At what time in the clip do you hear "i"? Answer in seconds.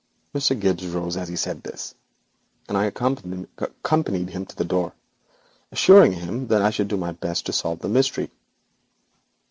2.75-2.85, 6.63-6.71